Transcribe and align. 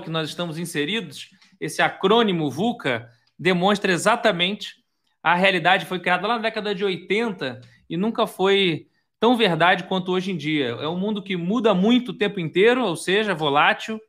que 0.00 0.10
nós 0.10 0.28
estamos 0.28 0.58
inseridos, 0.58 1.30
esse 1.60 1.82
acrônimo 1.82 2.50
VUCA, 2.50 3.10
demonstra 3.38 3.92
exatamente 3.92 4.76
a 5.22 5.34
realidade. 5.34 5.86
Foi 5.86 5.98
criada 5.98 6.26
lá 6.26 6.36
na 6.36 6.42
década 6.42 6.74
de 6.74 6.84
80 6.84 7.60
e 7.88 7.96
nunca 7.96 8.26
foi 8.26 8.88
tão 9.18 9.36
verdade 9.36 9.84
quanto 9.84 10.12
hoje 10.12 10.32
em 10.32 10.36
dia. 10.36 10.66
É 10.66 10.88
um 10.88 10.98
mundo 10.98 11.22
que 11.22 11.36
muda 11.36 11.74
muito 11.74 12.10
o 12.10 12.14
tempo 12.14 12.38
inteiro, 12.38 12.84
ou 12.84 12.96
seja, 12.96 13.34
volátil, 13.34 14.00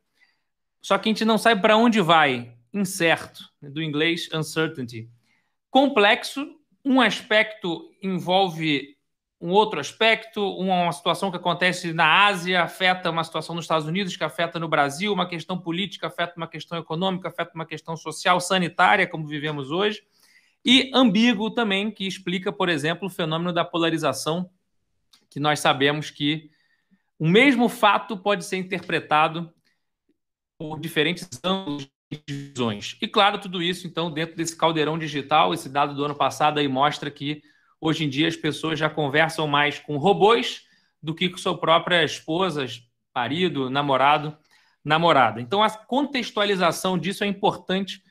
só 0.80 0.96
que 0.98 1.08
a 1.08 1.12
gente 1.12 1.24
não 1.24 1.38
sabe 1.38 1.60
para 1.60 1.76
onde 1.76 2.00
vai. 2.00 2.52
Incerto, 2.72 3.44
do 3.62 3.82
inglês 3.82 4.28
uncertainty. 4.32 5.08
Complexo, 5.70 6.46
um 6.84 7.00
aspecto 7.00 7.90
envolve 8.02 8.97
um 9.40 9.50
outro 9.50 9.78
aspecto, 9.78 10.42
uma 10.56 10.90
situação 10.90 11.30
que 11.30 11.36
acontece 11.36 11.92
na 11.92 12.26
Ásia 12.26 12.62
afeta 12.62 13.10
uma 13.10 13.22
situação 13.22 13.54
nos 13.54 13.64
Estados 13.64 13.86
Unidos, 13.86 14.16
que 14.16 14.24
afeta 14.24 14.58
no 14.58 14.68
Brasil, 14.68 15.12
uma 15.12 15.28
questão 15.28 15.56
política 15.56 16.08
afeta 16.08 16.34
uma 16.36 16.48
questão 16.48 16.76
econômica, 16.76 17.28
afeta 17.28 17.52
uma 17.54 17.64
questão 17.64 17.96
social, 17.96 18.40
sanitária, 18.40 19.06
como 19.06 19.26
vivemos 19.26 19.70
hoje, 19.70 20.02
e 20.64 20.90
ambíguo 20.92 21.50
também, 21.50 21.90
que 21.90 22.06
explica, 22.06 22.52
por 22.52 22.68
exemplo, 22.68 23.06
o 23.06 23.10
fenômeno 23.10 23.52
da 23.52 23.64
polarização, 23.64 24.50
que 25.30 25.38
nós 25.38 25.60
sabemos 25.60 26.10
que 26.10 26.50
o 27.16 27.28
mesmo 27.28 27.68
fato 27.68 28.16
pode 28.16 28.44
ser 28.44 28.56
interpretado 28.56 29.52
por 30.58 30.80
diferentes 30.80 31.28
ângulos 31.44 31.88
e 32.10 32.20
visões. 32.26 32.96
E 33.00 33.06
claro, 33.06 33.38
tudo 33.38 33.62
isso, 33.62 33.86
então, 33.86 34.10
dentro 34.10 34.34
desse 34.34 34.56
caldeirão 34.56 34.98
digital, 34.98 35.54
esse 35.54 35.68
dado 35.68 35.94
do 35.94 36.04
ano 36.04 36.14
passado 36.14 36.58
aí 36.58 36.66
mostra 36.66 37.08
que 37.08 37.42
Hoje 37.80 38.04
em 38.04 38.08
dia 38.08 38.28
as 38.28 38.36
pessoas 38.36 38.78
já 38.78 38.90
conversam 38.90 39.46
mais 39.46 39.78
com 39.78 39.96
robôs 39.96 40.62
do 41.02 41.14
que 41.14 41.28
com 41.28 41.38
sua 41.38 41.58
própria 41.58 42.04
esposa, 42.04 42.66
marido, 43.14 43.70
namorado, 43.70 44.36
namorada. 44.84 45.40
Então 45.40 45.62
a 45.62 45.70
contextualização 45.70 46.98
disso 46.98 47.24
é 47.24 47.26
importante 47.26 48.02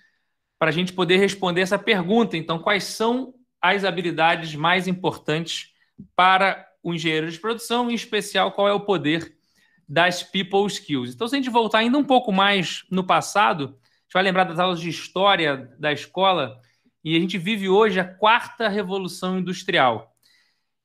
para 0.59 0.69
a 0.69 0.73
gente 0.73 0.93
poder 0.93 1.17
responder 1.17 1.61
essa 1.61 1.77
pergunta. 1.77 2.35
Então, 2.35 2.59
quais 2.59 2.83
são 2.83 3.33
as 3.61 3.83
habilidades 3.83 4.55
mais 4.55 4.87
importantes 4.87 5.71
para 6.15 6.65
o 6.81 6.93
engenheiro 6.93 7.29
de 7.29 7.39
produção, 7.39 7.89
em 7.89 7.93
especial 7.93 8.51
qual 8.51 8.67
é 8.67 8.73
o 8.73 8.79
poder 8.79 9.35
das 9.87 10.21
people 10.21 10.67
skills. 10.67 11.13
Então, 11.13 11.27
se 11.27 11.35
a 11.35 11.37
gente 11.37 11.49
voltar 11.49 11.79
ainda 11.79 11.97
um 11.97 12.03
pouco 12.03 12.31
mais 12.31 12.85
no 12.91 13.03
passado, 13.03 13.65
a 13.65 13.67
gente 13.67 14.13
vai 14.13 14.23
lembrar 14.23 14.43
das 14.43 14.59
aulas 14.59 14.79
de 14.79 14.89
história 14.89 15.73
da 15.79 15.91
escola, 15.91 16.59
e 17.09 17.15
a 17.15 17.19
gente 17.21 17.37
vive 17.37 17.69
hoje 17.69 18.01
a 18.01 18.03
quarta 18.03 18.67
revolução 18.67 19.39
industrial. 19.39 20.13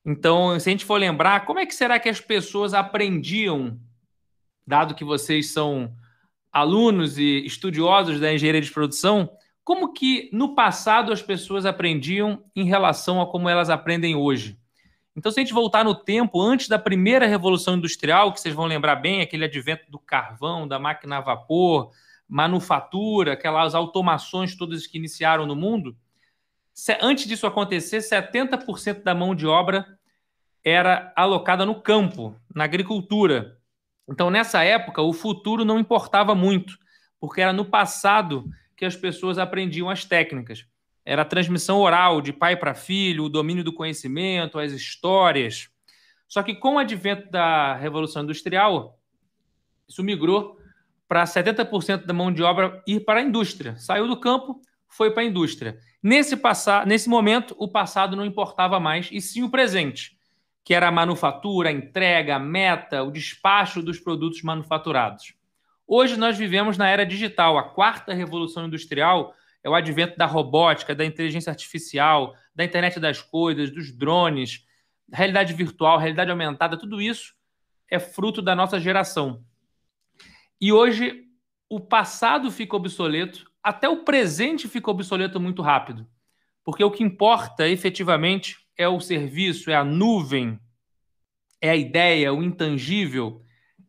Então, 0.06 0.56
se 0.60 0.68
a 0.68 0.70
gente 0.70 0.84
for 0.84 0.96
lembrar, 0.96 1.44
como 1.44 1.58
é 1.58 1.66
que 1.66 1.74
será 1.74 1.98
que 1.98 2.08
as 2.08 2.20
pessoas 2.20 2.74
aprendiam, 2.74 3.76
dado 4.64 4.94
que 4.94 5.02
vocês 5.02 5.52
são 5.52 5.92
alunos 6.52 7.18
e 7.18 7.44
estudiosos 7.44 8.20
da 8.20 8.32
engenharia 8.32 8.60
de 8.60 8.70
produção, 8.70 9.30
como 9.64 9.92
que 9.92 10.30
no 10.32 10.54
passado 10.54 11.12
as 11.12 11.20
pessoas 11.20 11.66
aprendiam 11.66 12.44
em 12.54 12.66
relação 12.66 13.20
a 13.20 13.26
como 13.26 13.48
elas 13.48 13.68
aprendem 13.68 14.14
hoje? 14.14 14.56
Então, 15.16 15.32
se 15.32 15.40
a 15.40 15.42
gente 15.42 15.52
voltar 15.52 15.84
no 15.84 15.92
tempo, 15.92 16.40
antes 16.40 16.68
da 16.68 16.78
primeira 16.78 17.26
revolução 17.26 17.74
industrial, 17.74 18.32
que 18.32 18.40
vocês 18.40 18.54
vão 18.54 18.66
lembrar 18.66 18.94
bem, 18.94 19.22
aquele 19.22 19.46
advento 19.46 19.90
do 19.90 19.98
carvão, 19.98 20.68
da 20.68 20.78
máquina 20.78 21.18
a 21.18 21.20
vapor, 21.20 21.90
manufatura, 22.28 23.32
aquelas 23.32 23.74
automações 23.74 24.56
todas 24.56 24.86
que 24.86 24.98
iniciaram 24.98 25.46
no 25.46 25.56
mundo, 25.56 25.96
Antes 27.00 27.26
disso 27.26 27.46
acontecer, 27.46 27.98
70% 27.98 29.02
da 29.02 29.14
mão 29.14 29.34
de 29.34 29.46
obra 29.46 29.86
era 30.64 31.12
alocada 31.16 31.66
no 31.66 31.80
campo, 31.80 32.34
na 32.54 32.64
agricultura. 32.64 33.58
Então, 34.08 34.30
nessa 34.30 34.62
época, 34.62 35.02
o 35.02 35.12
futuro 35.12 35.64
não 35.64 35.78
importava 35.78 36.34
muito, 36.34 36.78
porque 37.20 37.40
era 37.40 37.52
no 37.52 37.64
passado 37.64 38.48
que 38.76 38.84
as 38.84 38.96
pessoas 38.96 39.38
aprendiam 39.38 39.90
as 39.90 40.04
técnicas. 40.04 40.66
Era 41.04 41.22
a 41.22 41.26
transmissão 41.26 41.78
oral, 41.78 42.20
de 42.20 42.32
pai 42.32 42.56
para 42.56 42.74
filho, 42.74 43.24
o 43.24 43.28
domínio 43.28 43.64
do 43.64 43.72
conhecimento, 43.72 44.58
as 44.58 44.72
histórias. 44.72 45.68
Só 46.28 46.42
que 46.42 46.54
com 46.54 46.76
o 46.76 46.78
advento 46.78 47.30
da 47.30 47.74
Revolução 47.76 48.22
Industrial, 48.22 48.98
isso 49.88 50.02
migrou 50.02 50.58
para 51.08 51.24
70% 51.24 52.06
da 52.06 52.14
mão 52.14 52.32
de 52.32 52.42
obra 52.42 52.82
ir 52.86 53.00
para 53.00 53.20
a 53.20 53.22
indústria. 53.22 53.76
Saiu 53.76 54.06
do 54.06 54.18
campo, 54.18 54.60
foi 54.88 55.10
para 55.10 55.22
a 55.22 55.26
indústria. 55.26 55.78
Nesse, 56.02 56.36
passar, 56.36 56.84
nesse 56.84 57.08
momento, 57.08 57.54
o 57.58 57.68
passado 57.68 58.16
não 58.16 58.26
importava 58.26 58.80
mais, 58.80 59.08
e 59.12 59.20
sim 59.20 59.44
o 59.44 59.50
presente, 59.50 60.18
que 60.64 60.74
era 60.74 60.88
a 60.88 60.92
manufatura, 60.92 61.68
a 61.68 61.72
entrega, 61.72 62.36
a 62.36 62.40
meta, 62.40 63.02
o 63.04 63.10
despacho 63.10 63.80
dos 63.80 64.00
produtos 64.00 64.42
manufaturados. 64.42 65.34
Hoje 65.86 66.16
nós 66.16 66.36
vivemos 66.36 66.76
na 66.76 66.88
era 66.88 67.06
digital, 67.06 67.56
a 67.56 67.62
quarta 67.62 68.12
revolução 68.12 68.66
industrial 68.66 69.34
é 69.62 69.70
o 69.70 69.74
advento 69.74 70.16
da 70.16 70.26
robótica, 70.26 70.94
da 70.94 71.04
inteligência 71.04 71.50
artificial, 71.50 72.34
da 72.54 72.64
internet 72.64 72.98
das 72.98 73.20
coisas, 73.20 73.70
dos 73.70 73.92
drones, 73.92 74.66
realidade 75.12 75.52
virtual, 75.52 75.98
realidade 75.98 76.30
aumentada, 76.30 76.76
tudo 76.76 77.00
isso 77.00 77.34
é 77.88 77.98
fruto 77.98 78.40
da 78.40 78.56
nossa 78.56 78.80
geração. 78.80 79.44
E 80.60 80.72
hoje 80.72 81.26
o 81.68 81.78
passado 81.78 82.50
fica 82.50 82.74
obsoleto, 82.74 83.51
até 83.62 83.88
o 83.88 84.04
presente 84.04 84.68
fica 84.68 84.90
obsoleto 84.90 85.38
muito 85.38 85.62
rápido. 85.62 86.06
Porque 86.64 86.82
o 86.82 86.90
que 86.90 87.02
importa 87.02 87.68
efetivamente 87.68 88.56
é 88.76 88.88
o 88.88 89.00
serviço, 89.00 89.70
é 89.70 89.74
a 89.74 89.84
nuvem, 89.84 90.58
é 91.60 91.70
a 91.70 91.76
ideia, 91.76 92.32
o 92.32 92.42
intangível, 92.42 93.42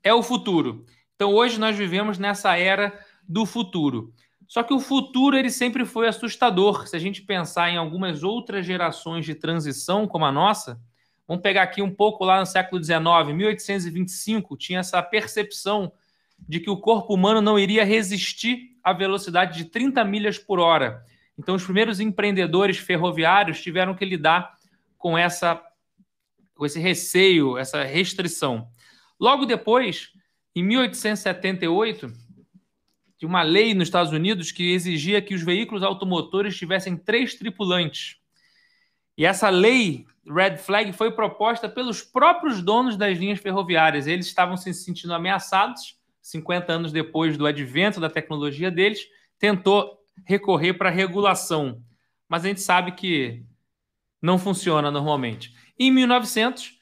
é 0.03 0.13
o 0.13 0.21
futuro. 0.21 0.85
Então 1.15 1.33
hoje 1.33 1.59
nós 1.59 1.75
vivemos 1.75 2.17
nessa 2.17 2.55
era 2.57 2.97
do 3.27 3.45
futuro. 3.45 4.13
Só 4.47 4.61
que 4.61 4.73
o 4.73 4.79
futuro 4.79 5.35
ele 5.35 5.49
sempre 5.49 5.85
foi 5.85 6.07
assustador. 6.07 6.87
Se 6.87 6.95
a 6.95 6.99
gente 6.99 7.23
pensar 7.23 7.69
em 7.69 7.77
algumas 7.77 8.23
outras 8.23 8.65
gerações 8.65 9.25
de 9.25 9.33
transição 9.33 10.07
como 10.07 10.25
a 10.25 10.31
nossa, 10.31 10.79
vamos 11.27 11.41
pegar 11.41 11.63
aqui 11.63 11.81
um 11.81 11.89
pouco 11.93 12.23
lá 12.23 12.39
no 12.39 12.45
século 12.45 12.83
XIX, 12.83 12.99
1825, 13.33 14.57
tinha 14.57 14.79
essa 14.79 15.01
percepção 15.01 15.91
de 16.39 16.59
que 16.59 16.69
o 16.69 16.77
corpo 16.77 17.13
humano 17.13 17.41
não 17.41 17.57
iria 17.57 17.85
resistir 17.85 18.77
à 18.83 18.93
velocidade 18.93 19.57
de 19.57 19.65
30 19.65 20.03
milhas 20.03 20.37
por 20.37 20.59
hora. 20.59 21.05
Então, 21.37 21.55
os 21.55 21.63
primeiros 21.63 21.99
empreendedores 21.99 22.77
ferroviários 22.77 23.61
tiveram 23.61 23.95
que 23.95 24.05
lidar 24.05 24.55
com 24.97 25.17
essa 25.17 25.61
com 26.55 26.65
esse 26.65 26.79
receio, 26.79 27.57
essa 27.57 27.83
restrição. 27.83 28.67
Logo 29.19 29.45
depois, 29.45 30.11
em 30.55 30.63
1878, 30.63 32.13
de 33.17 33.25
uma 33.25 33.41
lei 33.41 33.73
nos 33.73 33.87
Estados 33.87 34.11
Unidos 34.11 34.51
que 34.51 34.71
exigia 34.71 35.21
que 35.21 35.33
os 35.33 35.41
veículos 35.41 35.81
automotores 35.81 36.55
tivessem 36.55 36.95
três 36.95 37.33
tripulantes. 37.33 38.17
E 39.17 39.25
essa 39.25 39.49
lei 39.49 40.05
Red 40.27 40.57
Flag 40.57 40.93
foi 40.93 41.11
proposta 41.11 41.67
pelos 41.67 42.01
próprios 42.01 42.61
donos 42.61 42.95
das 42.95 43.17
linhas 43.17 43.39
ferroviárias. 43.39 44.07
Eles 44.07 44.27
estavam 44.27 44.55
se 44.55 44.73
sentindo 44.73 45.13
ameaçados 45.13 45.97
50 46.23 46.71
anos 46.71 46.91
depois 46.91 47.37
do 47.37 47.45
advento 47.45 47.99
da 47.99 48.09
tecnologia 48.09 48.71
deles, 48.71 49.01
tentou 49.37 49.99
recorrer 50.25 50.73
para 50.73 50.89
regulação. 50.89 51.83
Mas 52.29 52.45
a 52.45 52.47
gente 52.47 52.61
sabe 52.61 52.93
que 52.93 53.45
não 54.21 54.39
funciona 54.39 54.89
normalmente. 54.89 55.53
Em 55.77 55.91
1900, 55.91 56.79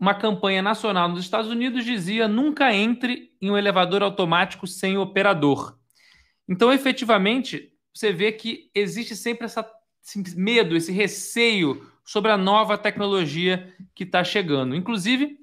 uma 0.00 0.14
campanha 0.14 0.62
nacional 0.62 1.08
nos 1.08 1.20
Estados 1.20 1.50
Unidos 1.50 1.84
dizia: 1.84 2.26
nunca 2.26 2.74
entre 2.74 3.32
em 3.40 3.50
um 3.50 3.58
elevador 3.58 4.02
automático 4.02 4.66
sem 4.66 4.96
operador. 4.96 5.78
Então, 6.48 6.72
efetivamente, 6.72 7.70
você 7.92 8.12
vê 8.12 8.32
que 8.32 8.70
existe 8.74 9.14
sempre 9.14 9.44
essa, 9.44 9.64
esse 10.02 10.36
medo, 10.36 10.74
esse 10.74 10.90
receio 10.90 11.86
sobre 12.02 12.30
a 12.30 12.36
nova 12.36 12.76
tecnologia 12.78 13.74
que 13.94 14.04
está 14.04 14.24
chegando. 14.24 14.74
Inclusive, 14.74 15.38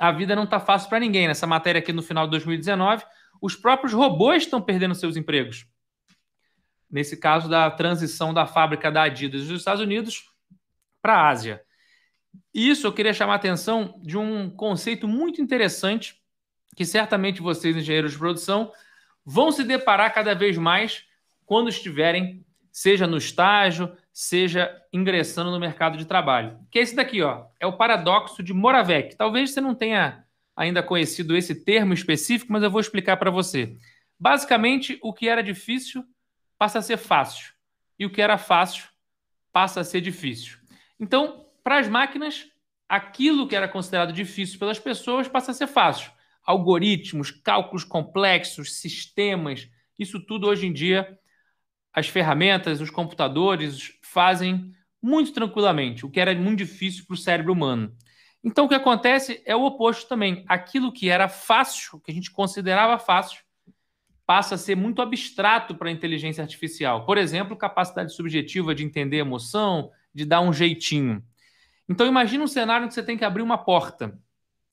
a 0.00 0.10
vida 0.10 0.34
não 0.34 0.44
está 0.44 0.58
fácil 0.58 0.88
para 0.88 0.98
ninguém. 0.98 1.28
Nessa 1.28 1.46
matéria 1.46 1.78
aqui 1.78 1.92
no 1.92 2.02
final 2.02 2.24
de 2.24 2.30
2019, 2.30 3.04
os 3.40 3.54
próprios 3.54 3.92
robôs 3.92 4.44
estão 4.44 4.60
perdendo 4.60 4.94
seus 4.94 5.14
empregos. 5.14 5.66
Nesse 6.90 7.18
caso 7.18 7.50
da 7.50 7.70
transição 7.70 8.32
da 8.32 8.46
fábrica 8.46 8.90
da 8.90 9.02
Adidas 9.02 9.46
dos 9.46 9.60
Estados 9.60 9.82
Unidos 9.82 10.24
para 11.02 11.16
a 11.16 11.28
Ásia. 11.28 11.62
Isso 12.52 12.86
eu 12.86 12.92
queria 12.92 13.12
chamar 13.12 13.34
a 13.34 13.36
atenção 13.36 14.00
de 14.02 14.16
um 14.16 14.48
conceito 14.48 15.06
muito 15.06 15.42
interessante 15.42 16.18
que 16.74 16.86
certamente 16.86 17.42
vocês, 17.42 17.76
engenheiros 17.76 18.12
de 18.12 18.18
produção, 18.18 18.72
vão 19.24 19.52
se 19.52 19.62
deparar 19.64 20.14
cada 20.14 20.34
vez 20.34 20.56
mais 20.56 21.04
quando 21.44 21.68
estiverem, 21.68 22.44
seja 22.72 23.06
no 23.06 23.18
estágio, 23.18 23.94
seja 24.22 24.70
ingressando 24.92 25.50
no 25.50 25.58
mercado 25.58 25.96
de 25.96 26.04
trabalho. 26.04 26.58
Que 26.70 26.78
é 26.78 26.82
esse 26.82 26.94
daqui, 26.94 27.22
ó, 27.22 27.46
é 27.58 27.66
o 27.66 27.78
paradoxo 27.78 28.42
de 28.42 28.52
Moravec. 28.52 29.16
Talvez 29.16 29.50
você 29.50 29.62
não 29.62 29.74
tenha 29.74 30.26
ainda 30.54 30.82
conhecido 30.82 31.34
esse 31.34 31.64
termo 31.64 31.94
específico, 31.94 32.52
mas 32.52 32.62
eu 32.62 32.70
vou 32.70 32.82
explicar 32.82 33.16
para 33.16 33.30
você. 33.30 33.78
Basicamente, 34.18 34.98
o 35.02 35.14
que 35.14 35.26
era 35.26 35.42
difícil 35.42 36.04
passa 36.58 36.80
a 36.80 36.82
ser 36.82 36.98
fácil, 36.98 37.54
e 37.98 38.04
o 38.04 38.10
que 38.10 38.20
era 38.20 38.36
fácil 38.36 38.90
passa 39.50 39.80
a 39.80 39.84
ser 39.84 40.02
difícil. 40.02 40.58
Então, 41.00 41.46
para 41.64 41.78
as 41.78 41.88
máquinas, 41.88 42.46
aquilo 42.86 43.48
que 43.48 43.56
era 43.56 43.66
considerado 43.66 44.12
difícil 44.12 44.58
pelas 44.58 44.78
pessoas 44.78 45.28
passa 45.28 45.52
a 45.52 45.54
ser 45.54 45.66
fácil. 45.66 46.12
algoritmos, 46.44 47.30
cálculos 47.30 47.84
complexos, 47.84 48.74
sistemas, 48.74 49.66
isso 49.98 50.20
tudo 50.20 50.46
hoje 50.46 50.66
em 50.66 50.72
dia 50.74 51.18
as 51.92 52.08
ferramentas, 52.08 52.80
os 52.80 52.90
computadores 52.90 53.92
fazem 54.02 54.72
muito 55.02 55.32
tranquilamente, 55.32 56.04
o 56.04 56.10
que 56.10 56.20
era 56.20 56.34
muito 56.34 56.58
difícil 56.58 57.04
para 57.06 57.14
o 57.14 57.18
cérebro 57.18 57.52
humano. 57.52 57.94
Então, 58.42 58.64
o 58.64 58.68
que 58.68 58.74
acontece 58.74 59.42
é 59.44 59.54
o 59.54 59.64
oposto 59.64 60.08
também. 60.08 60.44
Aquilo 60.48 60.92
que 60.92 61.08
era 61.08 61.28
fácil, 61.28 62.00
que 62.00 62.10
a 62.10 62.14
gente 62.14 62.30
considerava 62.30 62.98
fácil, 62.98 63.42
passa 64.26 64.54
a 64.54 64.58
ser 64.58 64.76
muito 64.76 65.02
abstrato 65.02 65.74
para 65.74 65.88
a 65.88 65.92
inteligência 65.92 66.42
artificial. 66.42 67.04
Por 67.04 67.18
exemplo, 67.18 67.56
capacidade 67.56 68.14
subjetiva 68.14 68.74
de 68.74 68.84
entender 68.84 69.18
emoção, 69.18 69.90
de 70.14 70.24
dar 70.24 70.40
um 70.40 70.52
jeitinho. 70.52 71.22
Então, 71.88 72.06
imagine 72.06 72.42
um 72.42 72.46
cenário 72.46 72.86
que 72.86 72.94
você 72.94 73.02
tem 73.02 73.18
que 73.18 73.24
abrir 73.24 73.42
uma 73.42 73.58
porta. 73.58 74.16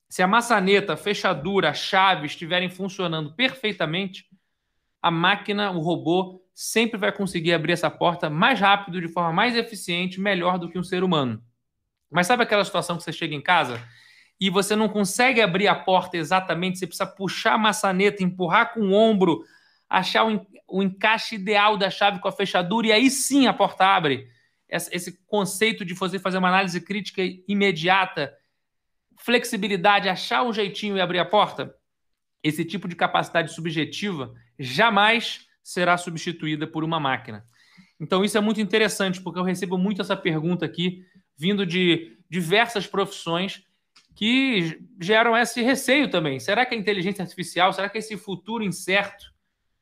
Se 0.10 0.22
a 0.22 0.28
maçaneta, 0.28 0.94
a 0.94 0.98
fechadura, 0.98 1.72
a 1.72 1.74
chave 1.74 2.28
estiverem 2.28 2.70
funcionando 2.70 3.36
perfeitamente, 3.36 4.26
a 5.02 5.12
máquina, 5.12 5.72
o 5.72 5.80
robô, 5.80 6.42
sempre 6.54 6.98
vai 6.98 7.12
conseguir 7.12 7.54
abrir 7.54 7.74
essa 7.74 7.90
porta 7.90 8.30
mais 8.30 8.60
rápido, 8.60 9.00
de 9.00 9.08
forma 9.08 9.32
mais 9.32 9.56
eficiente, 9.56 10.20
melhor 10.20 10.58
do 10.58 10.70
que 10.70 10.80
um 10.80 10.84
ser 10.84 11.04
humano. 11.04 11.42
Mas 12.10 12.28
sabe 12.28 12.44
aquela 12.44 12.66
situação 12.66 12.98
que 12.98 13.04
você 13.04 13.12
chega 13.12 13.36
em 13.36 13.42
casa 13.42 13.80
e 14.40 14.50
você 14.50 14.76
não 14.76 14.90
consegue 14.90 15.42
abrir 15.42 15.68
a 15.68 15.76
porta 15.76 16.18
exatamente, 16.18 16.80
você 16.80 16.88
precisa 16.88 17.06
puxar 17.06 17.54
a 17.54 17.58
maçaneta, 17.58 18.24
empurrar 18.24 18.74
com 18.74 18.82
o 18.82 18.94
ombro, 18.94 19.44
achar 19.90 20.26
o, 20.26 20.84
encaixe 20.84 21.36
ideal 21.36 21.78
da 21.78 21.90
chave 21.90 22.20
com 22.20 22.28
a 22.28 22.32
fechadura 22.32 22.88
e 22.88 22.92
aí 22.92 23.10
sim 23.10 23.48
a 23.48 23.54
porta 23.54 23.86
abre. 23.86 24.28
Esse 24.70 25.18
conceito 25.28 25.86
de 25.86 25.94
você 25.94 26.20
fazer 26.20 26.40
uma 26.40 26.50
análise 26.50 26.82
crítica 26.82 27.22
imediata, 27.48 28.34
flexibilidade, 29.16 30.10
achar 30.10 30.44
um 30.44 30.52
jeitinho 30.52 30.98
e 30.98 31.02
abrir 31.02 31.20
a 31.20 31.26
porta, 31.26 31.74
esse 32.44 32.66
tipo 32.66 32.88
de 32.88 32.96
capacidade 32.96 33.54
subjetiva 33.54 34.34
jamais 34.60 35.48
será 35.64 35.98
substituída 35.98 36.66
por 36.66 36.84
uma 36.84 37.00
máquina. 37.00 37.46
Então, 38.00 38.24
isso 38.24 38.38
é 38.38 38.42
muito 38.42 38.62
interessante, 38.62 39.22
porque 39.22 39.40
eu 39.40 39.44
recebo 39.44 39.78
muito 39.78 40.02
essa 40.02 40.16
pergunta 40.16 40.66
aqui, 40.66 41.06
vindo 41.36 41.66
de 41.66 42.18
diversas 42.30 42.86
profissões 42.86 43.64
que 44.16 44.82
geram 45.00 45.38
esse 45.38 45.62
receio 45.62 46.10
também. 46.10 46.40
Será 46.40 46.66
que 46.66 46.74
a 46.74 46.78
inteligência 46.78 47.22
artificial, 47.22 47.72
será 47.72 47.90
que 47.90 47.98
esse 47.98 48.18
futuro 48.18 48.64
incerto 48.64 49.32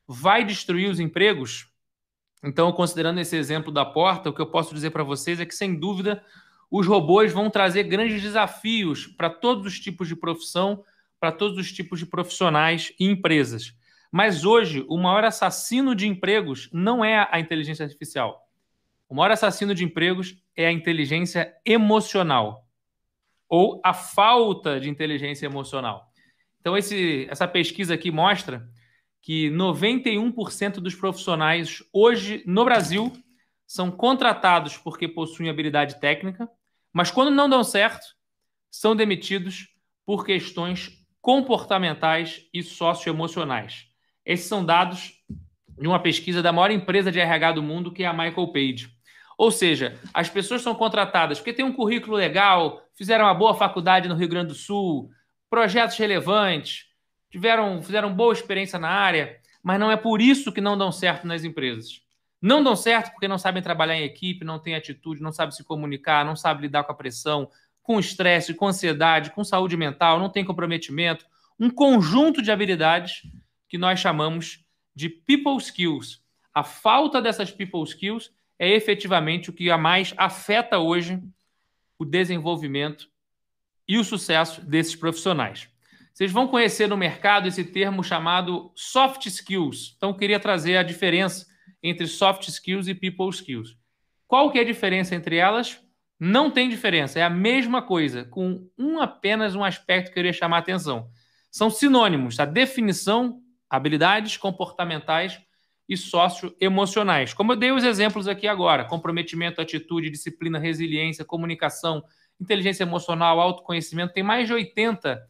vai 0.06 0.44
destruir 0.44 0.90
os 0.90 1.00
empregos? 1.00 1.68
Então, 2.44 2.70
considerando 2.72 3.18
esse 3.18 3.36
exemplo 3.36 3.72
da 3.72 3.84
porta, 3.84 4.28
o 4.28 4.32
que 4.32 4.40
eu 4.40 4.46
posso 4.46 4.74
dizer 4.74 4.90
para 4.90 5.02
vocês 5.02 5.40
é 5.40 5.46
que, 5.46 5.54
sem 5.54 5.74
dúvida, 5.74 6.22
os 6.70 6.86
robôs 6.86 7.32
vão 7.32 7.48
trazer 7.48 7.84
grandes 7.84 8.20
desafios 8.22 9.06
para 9.06 9.30
todos 9.30 9.66
os 9.66 9.80
tipos 9.80 10.08
de 10.08 10.16
profissão, 10.16 10.84
para 11.18 11.32
todos 11.32 11.58
os 11.58 11.72
tipos 11.72 11.98
de 11.98 12.06
profissionais 12.06 12.92
e 13.00 13.06
empresas. 13.06 13.74
Mas 14.10 14.44
hoje, 14.44 14.84
o 14.88 14.96
maior 14.96 15.24
assassino 15.24 15.94
de 15.94 16.06
empregos 16.06 16.68
não 16.72 17.04
é 17.04 17.28
a 17.30 17.40
inteligência 17.40 17.84
artificial. 17.84 18.48
O 19.08 19.14
maior 19.14 19.30
assassino 19.30 19.74
de 19.74 19.84
empregos 19.84 20.36
é 20.56 20.66
a 20.66 20.72
inteligência 20.72 21.54
emocional 21.64 22.66
ou 23.48 23.80
a 23.84 23.94
falta 23.94 24.80
de 24.80 24.90
inteligência 24.90 25.46
emocional. 25.46 26.10
Então, 26.60 26.76
esse, 26.76 27.26
essa 27.30 27.46
pesquisa 27.46 27.94
aqui 27.94 28.10
mostra 28.10 28.68
que 29.22 29.50
91% 29.50 30.74
dos 30.74 30.94
profissionais 30.94 31.82
hoje 31.92 32.42
no 32.46 32.64
Brasil 32.64 33.12
são 33.66 33.90
contratados 33.90 34.76
porque 34.76 35.08
possuem 35.08 35.48
habilidade 35.48 36.00
técnica, 36.00 36.48
mas 36.92 37.10
quando 37.10 37.30
não 37.30 37.48
dão 37.48 37.62
certo, 37.62 38.06
são 38.70 38.94
demitidos 38.94 39.68
por 40.04 40.24
questões 40.24 41.04
comportamentais 41.20 42.48
e 42.54 42.62
socioemocionais. 42.62 43.88
Esses 44.26 44.46
são 44.46 44.64
dados 44.64 45.22
de 45.78 45.86
uma 45.86 46.00
pesquisa 46.00 46.42
da 46.42 46.52
maior 46.52 46.72
empresa 46.72 47.12
de 47.12 47.20
RH 47.20 47.52
do 47.52 47.62
mundo, 47.62 47.92
que 47.92 48.02
é 48.02 48.06
a 48.06 48.12
Michael 48.12 48.48
Page. 48.48 48.90
Ou 49.38 49.52
seja, 49.52 49.98
as 50.12 50.28
pessoas 50.28 50.62
são 50.62 50.74
contratadas 50.74 51.38
porque 51.38 51.52
têm 51.52 51.64
um 51.64 51.72
currículo 51.72 52.16
legal, 52.16 52.82
fizeram 52.96 53.26
uma 53.26 53.34
boa 53.34 53.54
faculdade 53.54 54.08
no 54.08 54.16
Rio 54.16 54.28
Grande 54.28 54.48
do 54.48 54.54
Sul, 54.54 55.10
projetos 55.48 55.96
relevantes, 55.96 56.86
tiveram, 57.30 57.80
fizeram 57.82 58.12
boa 58.12 58.32
experiência 58.32 58.78
na 58.78 58.88
área, 58.88 59.36
mas 59.62 59.78
não 59.78 59.90
é 59.90 59.96
por 59.96 60.20
isso 60.20 60.50
que 60.50 60.60
não 60.60 60.76
dão 60.76 60.90
certo 60.90 61.26
nas 61.26 61.44
empresas. 61.44 62.00
Não 62.40 62.62
dão 62.62 62.74
certo 62.74 63.12
porque 63.12 63.28
não 63.28 63.38
sabem 63.38 63.62
trabalhar 63.62 63.96
em 63.96 64.04
equipe, 64.04 64.44
não 64.44 64.58
têm 64.58 64.74
atitude, 64.74 65.22
não 65.22 65.32
sabem 65.32 65.54
se 65.54 65.64
comunicar, 65.64 66.24
não 66.24 66.34
sabem 66.34 66.62
lidar 66.62 66.84
com 66.84 66.92
a 66.92 66.96
pressão, 66.96 67.48
com 67.82 68.00
estresse, 68.00 68.54
com 68.54 68.66
ansiedade, 68.66 69.30
com 69.30 69.44
saúde 69.44 69.76
mental, 69.76 70.18
não 70.18 70.28
tem 70.28 70.44
comprometimento, 70.44 71.24
um 71.58 71.70
conjunto 71.70 72.42
de 72.42 72.50
habilidades 72.50 73.22
que 73.68 73.78
nós 73.78 74.00
chamamos 74.00 74.64
de 74.94 75.08
people 75.08 75.56
skills. 75.58 76.22
A 76.54 76.62
falta 76.62 77.20
dessas 77.20 77.50
people 77.50 77.82
skills 77.82 78.30
é 78.58 78.70
efetivamente 78.70 79.50
o 79.50 79.52
que 79.52 79.70
a 79.70 79.76
mais 79.76 80.14
afeta 80.16 80.78
hoje 80.78 81.22
o 81.98 82.04
desenvolvimento 82.04 83.08
e 83.88 83.98
o 83.98 84.04
sucesso 84.04 84.60
desses 84.62 84.96
profissionais. 84.96 85.68
Vocês 86.12 86.32
vão 86.32 86.48
conhecer 86.48 86.88
no 86.88 86.96
mercado 86.96 87.46
esse 87.46 87.62
termo 87.62 88.02
chamado 88.02 88.72
soft 88.74 89.26
skills. 89.26 89.94
Então, 89.96 90.14
queria 90.14 90.40
trazer 90.40 90.78
a 90.78 90.82
diferença 90.82 91.46
entre 91.82 92.06
soft 92.06 92.48
skills 92.48 92.88
e 92.88 92.94
people 92.94 93.28
skills. 93.28 93.76
Qual 94.26 94.50
que 94.50 94.58
é 94.58 94.62
a 94.62 94.64
diferença 94.64 95.14
entre 95.14 95.36
elas? 95.36 95.78
Não 96.18 96.50
tem 96.50 96.70
diferença, 96.70 97.18
é 97.18 97.22
a 97.22 97.28
mesma 97.28 97.82
coisa, 97.82 98.24
com 98.24 98.66
um 98.78 98.98
apenas 98.98 99.54
um 99.54 99.62
aspecto 99.62 100.06
que 100.06 100.12
eu 100.12 100.14
queria 100.14 100.32
chamar 100.32 100.56
a 100.56 100.60
atenção. 100.60 101.10
São 101.50 101.68
sinônimos. 101.68 102.40
A 102.40 102.46
definição 102.46 103.42
habilidades 103.68 104.36
comportamentais 104.36 105.40
e 105.88 105.96
socioemocionais. 105.96 107.32
Como 107.32 107.52
eu 107.52 107.56
dei 107.56 107.72
os 107.72 107.84
exemplos 107.84 108.26
aqui 108.26 108.46
agora: 108.46 108.84
comprometimento, 108.84 109.60
atitude, 109.60 110.10
disciplina, 110.10 110.58
resiliência, 110.58 111.24
comunicação, 111.24 112.02
inteligência 112.40 112.82
emocional, 112.82 113.40
autoconhecimento. 113.40 114.12
Tem 114.12 114.22
mais 114.22 114.46
de 114.46 114.54
80 114.54 115.22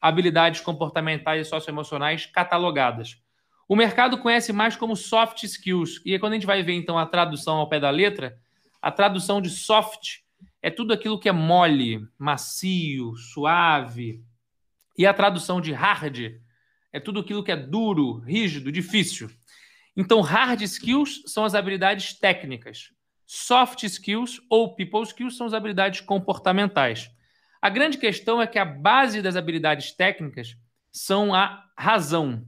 habilidades 0.00 0.60
comportamentais 0.60 1.46
e 1.46 1.50
socioemocionais 1.50 2.26
catalogadas. 2.26 3.20
O 3.68 3.76
mercado 3.76 4.18
conhece 4.18 4.52
mais 4.52 4.74
como 4.74 4.96
soft 4.96 5.44
skills. 5.44 6.00
E 6.04 6.18
quando 6.18 6.32
a 6.32 6.36
gente 6.36 6.46
vai 6.46 6.62
ver 6.62 6.72
então 6.72 6.98
a 6.98 7.06
tradução 7.06 7.56
ao 7.56 7.68
pé 7.68 7.78
da 7.78 7.90
letra, 7.90 8.36
a 8.82 8.90
tradução 8.90 9.40
de 9.40 9.50
soft 9.50 10.20
é 10.62 10.70
tudo 10.70 10.92
aquilo 10.92 11.20
que 11.20 11.28
é 11.28 11.32
mole, 11.32 12.04
macio, 12.18 13.14
suave. 13.16 14.24
E 14.98 15.06
a 15.06 15.14
tradução 15.14 15.60
de 15.60 15.72
hard 15.72 16.40
é 16.92 17.00
tudo 17.00 17.20
aquilo 17.20 17.44
que 17.44 17.52
é 17.52 17.56
duro, 17.56 18.18
rígido, 18.18 18.72
difícil. 18.72 19.30
Então, 19.96 20.20
hard 20.20 20.62
skills 20.62 21.22
são 21.26 21.44
as 21.44 21.54
habilidades 21.54 22.14
técnicas. 22.14 22.90
Soft 23.26 23.82
skills 23.84 24.40
ou 24.48 24.74
people 24.74 25.02
skills 25.02 25.36
são 25.36 25.46
as 25.46 25.54
habilidades 25.54 26.00
comportamentais. 26.00 27.10
A 27.62 27.68
grande 27.68 27.98
questão 27.98 28.40
é 28.40 28.46
que 28.46 28.58
a 28.58 28.64
base 28.64 29.20
das 29.20 29.36
habilidades 29.36 29.92
técnicas 29.92 30.56
são 30.90 31.34
a 31.34 31.64
razão. 31.76 32.44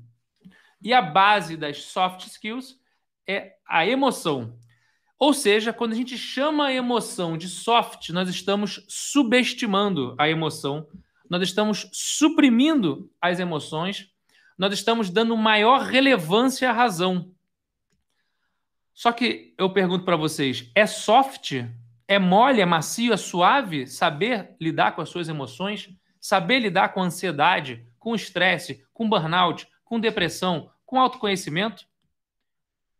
E 0.82 0.92
a 0.92 1.02
base 1.02 1.56
das 1.56 1.82
soft 1.84 2.26
skills 2.26 2.76
é 3.26 3.54
a 3.68 3.86
emoção. 3.86 4.58
Ou 5.18 5.32
seja, 5.32 5.72
quando 5.72 5.92
a 5.92 5.94
gente 5.96 6.18
chama 6.18 6.66
a 6.66 6.72
emoção 6.72 7.38
de 7.38 7.48
soft, 7.48 8.10
nós 8.10 8.28
estamos 8.28 8.84
subestimando 8.88 10.16
a 10.18 10.28
emoção, 10.28 10.88
nós 11.30 11.42
estamos 11.42 11.88
suprimindo 11.92 13.08
as 13.20 13.38
emoções 13.38 14.11
nós 14.58 14.72
estamos 14.72 15.10
dando 15.10 15.36
maior 15.36 15.82
relevância 15.82 16.70
à 16.70 16.72
razão. 16.72 17.32
Só 18.92 19.12
que 19.12 19.54
eu 19.58 19.72
pergunto 19.72 20.04
para 20.04 20.16
vocês: 20.16 20.70
é 20.74 20.86
soft? 20.86 21.64
É 22.06 22.18
mole, 22.18 22.60
é 22.60 22.66
macio, 22.66 23.12
é 23.12 23.16
suave 23.16 23.86
saber 23.86 24.54
lidar 24.60 24.92
com 24.92 25.00
as 25.00 25.08
suas 25.08 25.28
emoções? 25.28 25.88
Saber 26.20 26.58
lidar 26.58 26.90
com 26.90 27.02
ansiedade, 27.02 27.86
com 27.98 28.14
estresse, 28.14 28.84
com 28.92 29.08
burnout, 29.08 29.66
com 29.84 29.98
depressão, 29.98 30.70
com 30.84 31.00
autoconhecimento? 31.00 31.86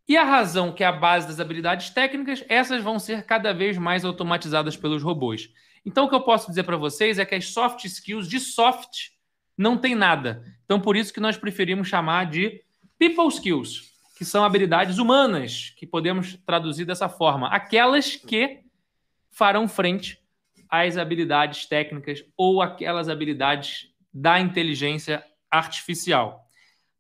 E 0.09 0.17
a 0.17 0.25
razão, 0.25 0.73
que 0.73 0.83
é 0.83 0.87
a 0.87 0.93
base 0.93 1.27
das 1.27 1.41
habilidades 1.41 1.91
técnicas, 1.91 2.45
essas 2.49 2.83
vão 2.83 2.99
ser 2.99 3.25
cada 3.25 3.53
vez 3.53 3.79
mais 3.79 4.05
automatizadas 4.05 4.77
pelos 4.77 5.03
robôs. 5.03 5.51
Então, 5.85 6.05
o 6.05 6.09
que 6.09 6.15
eu 6.15 6.23
posso 6.23 6.49
dizer 6.49 6.65
para 6.65 6.77
vocês 6.77 7.19
é 7.19 7.25
que 7.25 7.35
as 7.35 7.47
soft 7.47 7.85
skills 7.85 8.29
de 8.29 8.41
soft 8.41 9.11
não 9.57 9.77
tem 9.77 9.95
nada. 9.95 10.43
Então, 10.65 10.81
por 10.81 10.97
isso 10.97 11.13
que 11.13 11.21
nós 11.21 11.37
preferimos 11.37 11.89
chamar 11.89 12.31
de 12.31 12.63
people 12.99 13.29
skills, 13.29 13.93
que 14.17 14.25
são 14.25 14.45
habilidades 14.45 14.99
humanas, 14.99 15.73
que 15.77 15.87
podemos 15.87 16.37
traduzir 16.47 16.85
dessa 16.85 17.09
forma. 17.09 17.49
Aquelas 17.49 18.17
que 18.17 18.61
farão 19.31 19.67
frente 19.67 20.19
às 20.69 20.97
habilidades 20.97 21.67
técnicas 21.67 22.25
ou 22.37 22.63
aquelas 22.63 23.09
habilidades 23.09 23.89
da 24.13 24.41
inteligência 24.41 25.25
artificial. 25.51 26.47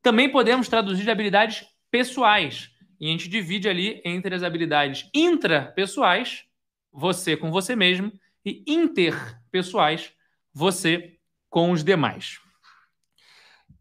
Também 0.02 0.28
podemos 0.28 0.68
traduzir 0.68 1.04
de 1.04 1.10
habilidades 1.10 1.64
pessoais. 1.90 2.70
E 3.00 3.06
a 3.06 3.10
gente 3.10 3.28
divide 3.28 3.68
ali 3.68 4.00
entre 4.04 4.34
as 4.34 4.42
habilidades 4.42 5.08
intrapessoais, 5.14 6.44
você 6.92 7.36
com 7.36 7.50
você 7.50 7.74
mesmo, 7.74 8.12
e 8.44 8.62
interpessoais, 8.66 10.12
você 10.52 11.18
com 11.52 11.70
os 11.70 11.84
demais. 11.84 12.40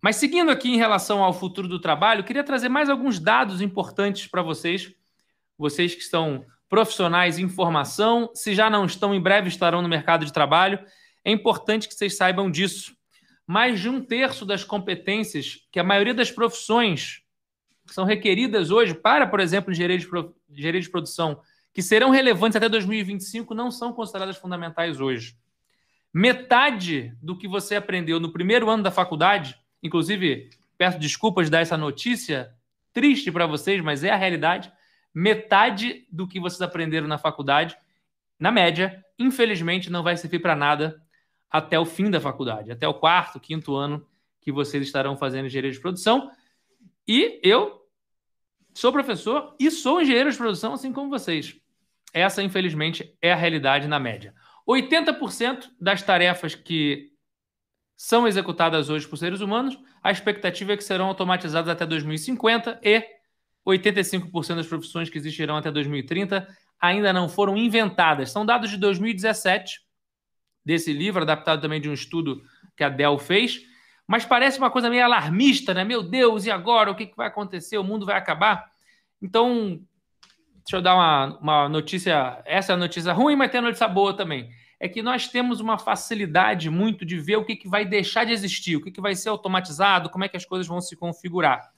Mas 0.04 0.18
seguindo 0.18 0.52
aqui 0.52 0.70
em 0.70 0.78
relação 0.78 1.24
ao 1.24 1.32
futuro 1.32 1.70
do 1.70 1.80
trabalho, 1.80 2.24
queria 2.24 2.44
trazer 2.44 2.68
mais 2.68 2.90
alguns 2.90 3.18
dados 3.18 3.62
importantes 3.62 4.28
para 4.28 4.42
vocês, 4.42 4.94
vocês 5.58 5.96
que 5.96 6.02
estão 6.02 6.46
profissionais 6.68 7.40
em 7.40 7.48
formação, 7.48 8.30
se 8.34 8.54
já 8.54 8.70
não 8.70 8.86
estão, 8.86 9.16
em 9.16 9.22
breve 9.22 9.48
estarão 9.48 9.82
no 9.82 9.88
mercado 9.88 10.26
de 10.26 10.34
trabalho. 10.34 10.80
É 11.24 11.32
importante 11.32 11.88
que 11.88 11.94
vocês 11.94 12.18
saibam 12.18 12.52
disso. 12.52 12.94
Mais 13.48 13.80
de 13.80 13.88
um 13.88 14.04
terço 14.04 14.46
das 14.46 14.66
competências 14.66 15.66
que 15.72 15.80
a 15.80 15.84
maioria 15.84 16.14
das 16.14 16.30
profissões 16.30 17.22
são 17.86 18.04
requeridas 18.04 18.70
hoje 18.70 18.94
para, 18.94 19.26
por 19.26 19.40
exemplo, 19.40 19.72
engenharia 19.72 19.98
de, 19.98 20.08
engenharia 20.50 20.82
de 20.82 20.90
produção, 20.90 21.40
que 21.74 21.82
serão 21.82 22.10
relevantes 22.10 22.58
até 22.58 22.68
2025, 22.68 23.54
não 23.54 23.72
são 23.72 23.94
consideradas 23.94 24.36
fundamentais 24.36 25.00
hoje. 25.00 25.38
Metade 26.14 27.16
do 27.22 27.38
que 27.38 27.48
você 27.48 27.76
aprendeu 27.76 28.20
no 28.20 28.32
primeiro 28.32 28.70
ano 28.70 28.84
da 28.84 28.92
faculdade, 28.92 29.58
inclusive 29.82 30.50
peço 30.78 31.00
desculpas 31.00 31.46
de 31.46 31.52
dar 31.52 31.60
essa 31.60 31.78
notícia 31.78 32.54
triste 32.92 33.32
para 33.32 33.46
vocês, 33.46 33.82
mas 33.82 34.04
é 34.04 34.10
a 34.10 34.18
realidade. 34.18 34.72
Metade 35.14 36.06
do 36.12 36.28
que 36.28 36.40
vocês 36.40 36.62
aprenderam 36.62 37.08
na 37.08 37.18
faculdade, 37.18 37.78
na 38.40 38.52
média, 38.52 39.04
infelizmente 39.18 39.90
não 39.90 40.04
vai 40.04 40.18
servir 40.18 40.40
para 40.40 40.56
nada 40.56 41.02
até 41.50 41.80
o 41.80 41.86
fim 41.86 42.10
da 42.10 42.20
faculdade, 42.20 42.72
até 42.72 42.88
o 42.88 42.94
quarto, 42.94 43.40
quinto 43.40 43.76
ano 43.76 44.06
que 44.42 44.52
vocês 44.52 44.84
estarão 44.84 45.16
fazendo 45.16 45.46
engenharia 45.46 45.72
de 45.72 45.80
produção. 45.80 46.32
E 47.08 47.40
eu 47.44 47.86
sou 48.74 48.92
professor 48.92 49.56
e 49.60 49.70
sou 49.70 50.02
engenheiro 50.02 50.32
de 50.32 50.38
produção, 50.38 50.74
assim 50.74 50.92
como 50.92 51.10
vocês. 51.10 51.56
Essa, 52.14 52.42
infelizmente, 52.42 53.16
é 53.22 53.32
a 53.32 53.36
realidade 53.36 53.88
na 53.88 54.00
média. 54.00 54.34
80% 54.68 55.70
das 55.80 56.02
tarefas 56.02 56.56
que 56.56 57.12
são 57.96 58.28
executadas 58.28 58.90
hoje 58.90 59.08
por 59.08 59.18
seres 59.18 59.42
humanos, 59.42 59.78
a 60.04 60.12
expectativa 60.12 60.74
é 60.74 60.78
que 60.78 60.84
serão 60.84 61.08
automatizadas 61.08 61.70
até 61.70 61.86
2050 61.86 62.80
e 62.84 63.06
85% 63.68 64.56
das 64.56 64.68
profissões 64.68 65.10
que 65.10 65.18
existirão 65.18 65.56
até 65.56 65.72
2030 65.72 66.48
ainda 66.80 67.14
não 67.14 67.30
foram 67.30 67.56
inventadas. 67.56 68.32
São 68.32 68.44
dados 68.44 68.72
de 68.72 68.78
2017, 68.78 69.82
desse 70.66 70.92
livro, 70.92 71.22
adaptado 71.22 71.62
também 71.62 71.80
de 71.80 71.90
um 71.90 71.94
estudo 71.94 72.42
que 72.76 72.84
a 72.84 72.90
Dell 72.90 73.20
fez, 73.20 73.62
mas 74.08 74.26
parece 74.26 74.58
uma 74.58 74.72
coisa 74.72 74.90
meio 74.90 75.06
alarmista, 75.06 75.74
né? 75.74 75.84
Meu 75.84 76.02
Deus, 76.02 76.46
e 76.46 76.52
agora? 76.52 76.92
O 76.92 76.96
que, 76.96 77.12
vai 77.16 77.28
acontecer? 77.28 77.78
O 77.78 77.84
mundo 77.84 78.06
vai 78.06 78.18
acabar? 78.18 78.72
Então, 79.22 79.80
deixa 80.72 80.78
eu 80.78 80.82
dar 80.82 80.96
uma, 80.96 81.38
uma 81.40 81.70
notícia. 81.70 82.42
Essa 82.46 82.72
é 82.72 82.76
a 82.76 82.78
notícia 82.78 83.12
ruim, 83.12 83.36
mas 83.36 83.52
tem 83.52 83.60
a 83.60 83.64
notícia 83.64 83.90
boa 83.90 84.16
também. 84.16 84.50
É 84.80 84.88
que 84.88 85.02
nós 85.02 85.28
temos 85.28 85.60
uma 85.60 85.78
facilidade 85.78 86.70
muito 86.70 87.06
de 87.06 87.20
ver 87.20 87.36
o 87.36 87.44
que, 87.44 87.58
que 87.58 87.68
vai 87.68 87.84
deixar 87.84 88.26
de 88.26 88.32
existir, 88.32 88.78
o 88.78 88.82
que, 88.82 88.90
que 88.90 89.02
vai 89.02 89.14
ser 89.14 89.30
automatizado, 89.30 90.10
como 90.10 90.24
é 90.24 90.30
que 90.30 90.38
as 90.38 90.46
coisas 90.46 90.66
vão 90.66 90.80
se 90.80 90.96
configurar. 90.96 91.70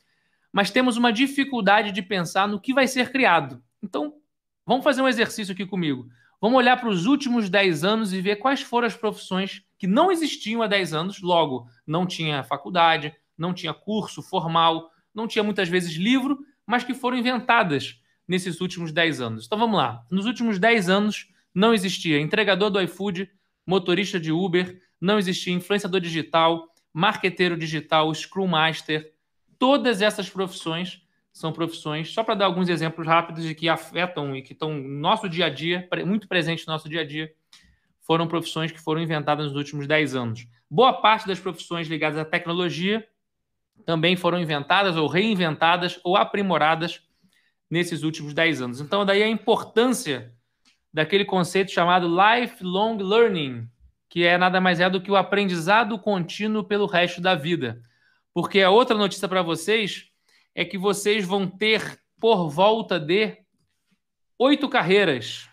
Mas 0.51 0.69
temos 0.69 0.95
uma 0.95 1.11
dificuldade 1.11 1.91
de 1.91 2.03
pensar 2.03 2.47
no 2.47 2.59
que 2.59 2.71
vai 2.71 2.87
ser 2.87 3.11
criado. 3.11 3.61
Então, 3.81 4.13
vamos 4.63 4.83
fazer 4.83 5.01
um 5.01 5.07
exercício 5.07 5.53
aqui 5.53 5.65
comigo. 5.65 6.07
Vamos 6.39 6.57
olhar 6.57 6.79
para 6.79 6.89
os 6.89 7.07
últimos 7.07 7.49
10 7.49 7.83
anos 7.83 8.13
e 8.13 8.21
ver 8.21 8.35
quais 8.35 8.61
foram 8.61 8.85
as 8.85 8.95
profissões 8.95 9.63
que 9.79 9.87
não 9.87 10.11
existiam 10.11 10.61
há 10.61 10.67
10 10.67 10.93
anos, 10.93 11.21
logo, 11.21 11.67
não 11.85 12.05
tinha 12.05 12.43
faculdade, 12.43 13.13
não 13.35 13.53
tinha 13.53 13.73
curso 13.73 14.21
formal, 14.21 14.91
não 15.15 15.27
tinha 15.27 15.43
muitas 15.43 15.67
vezes 15.67 15.95
livro, 15.95 16.37
mas 16.65 16.83
que 16.83 16.93
foram 16.93 17.17
inventadas 17.17 18.02
nesses 18.27 18.61
últimos 18.61 18.91
10 18.91 19.21
anos. 19.21 19.45
Então 19.45 19.57
vamos 19.57 19.77
lá. 19.77 20.05
Nos 20.09 20.25
últimos 20.25 20.59
10 20.59 20.89
anos 20.89 21.27
não 21.53 21.73
existia 21.73 22.19
entregador 22.19 22.69
do 22.69 22.81
iFood, 22.81 23.29
motorista 23.65 24.19
de 24.19 24.31
Uber, 24.31 24.81
não 24.99 25.19
existia 25.19 25.53
influenciador 25.53 25.99
digital, 25.99 26.67
marqueteiro 26.93 27.57
digital, 27.57 28.13
Scrum 28.13 28.47
Master. 28.47 29.13
Todas 29.59 30.01
essas 30.01 30.29
profissões 30.29 31.01
são 31.31 31.51
profissões, 31.51 32.13
só 32.13 32.23
para 32.23 32.35
dar 32.35 32.45
alguns 32.45 32.69
exemplos 32.69 33.07
rápidos 33.07 33.43
de 33.43 33.55
que 33.55 33.67
afetam 33.67 34.35
e 34.35 34.41
que 34.41 34.53
estão 34.53 34.73
no 34.73 34.99
nosso 34.99 35.27
dia 35.27 35.47
a 35.47 35.49
dia, 35.49 35.87
muito 36.05 36.27
presentes 36.27 36.65
no 36.65 36.73
nosso 36.73 36.87
dia 36.87 37.01
a 37.01 37.05
dia, 37.05 37.33
foram 38.01 38.27
profissões 38.27 38.71
que 38.71 38.79
foram 38.79 39.01
inventadas 39.01 39.47
nos 39.47 39.55
últimos 39.55 39.87
10 39.87 40.15
anos. 40.15 40.47
Boa 40.69 40.93
parte 40.93 41.27
das 41.27 41.39
profissões 41.39 41.87
ligadas 41.87 42.19
à 42.19 42.25
tecnologia 42.25 43.07
também 43.85 44.15
foram 44.15 44.39
inventadas 44.39 44.95
ou 44.95 45.07
reinventadas 45.07 45.99
ou 46.03 46.15
aprimoradas 46.15 47.01
nesses 47.73 48.03
últimos 48.03 48.33
10 48.33 48.61
anos. 48.61 48.79
Então, 48.79 49.05
daí 49.05 49.23
a 49.23 49.27
importância 49.27 50.33
daquele 50.93 51.25
conceito 51.25 51.71
chamado 51.71 52.07
lifelong 52.07 52.97
learning, 52.97 53.67
que 54.07 54.23
é 54.23 54.37
nada 54.37 54.61
mais 54.61 54.79
é 54.79 54.89
do 54.89 55.01
que 55.01 55.11
o 55.11 55.15
aprendizado 55.15 55.97
contínuo 55.97 56.63
pelo 56.63 56.85
resto 56.85 57.19
da 57.19 57.35
vida. 57.35 57.81
Porque 58.33 58.61
a 58.61 58.69
outra 58.69 58.95
notícia 58.95 59.27
para 59.27 59.41
vocês 59.41 60.05
é 60.53 60.63
que 60.63 60.77
vocês 60.77 61.25
vão 61.25 61.47
ter 61.47 61.99
por 62.19 62.47
volta 62.49 62.99
de 62.99 63.37
oito 64.37 64.69
carreiras 64.69 65.49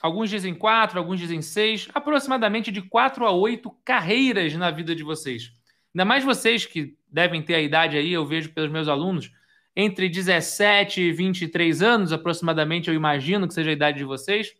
Alguns 0.00 0.30
dizem 0.30 0.54
quatro, 0.54 0.98
alguns 0.98 1.20
dizem 1.20 1.42
seis, 1.42 1.86
aproximadamente 1.92 2.72
de 2.72 2.80
quatro 2.80 3.26
a 3.26 3.32
oito 3.32 3.70
carreiras 3.84 4.54
na 4.54 4.70
vida 4.70 4.94
de 4.94 5.02
vocês. 5.02 5.52
Ainda 5.94 6.06
mais 6.06 6.24
vocês 6.24 6.64
que 6.64 6.96
devem 7.06 7.42
ter 7.42 7.56
a 7.56 7.60
idade 7.60 7.98
aí, 7.98 8.10
eu 8.10 8.24
vejo 8.24 8.50
pelos 8.54 8.70
meus 8.70 8.88
alunos, 8.88 9.30
entre 9.80 10.08
17 10.08 11.00
e 11.00 11.12
23 11.12 11.82
anos, 11.82 12.12
aproximadamente, 12.12 12.88
eu 12.88 12.94
imagino 12.94 13.48
que 13.48 13.54
seja 13.54 13.70
a 13.70 13.72
idade 13.72 13.98
de 13.98 14.04
vocês. 14.04 14.54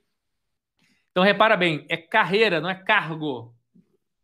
Então, 1.11 1.23
repara 1.23 1.57
bem, 1.57 1.85
é 1.89 1.97
carreira, 1.97 2.61
não 2.61 2.71
é 2.71 2.75
cargo. 2.75 3.55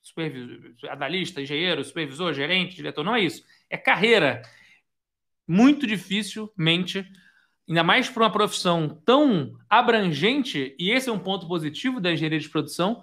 Supervisor, 0.02 0.72
analista, 0.88 1.42
engenheiro, 1.42 1.84
supervisor, 1.84 2.32
gerente, 2.32 2.76
diretor, 2.76 3.04
não 3.04 3.14
é 3.14 3.20
isso. 3.20 3.44
É 3.68 3.76
carreira. 3.76 4.42
Muito 5.46 5.86
dificilmente 5.86 7.06
ainda 7.68 7.82
mais 7.82 8.08
para 8.08 8.22
uma 8.22 8.32
profissão 8.32 8.88
tão 9.04 9.58
abrangente, 9.68 10.74
e 10.78 10.90
esse 10.90 11.08
é 11.08 11.12
um 11.12 11.18
ponto 11.18 11.48
positivo 11.48 12.00
da 12.00 12.12
engenharia 12.12 12.38
de 12.38 12.48
produção, 12.48 13.02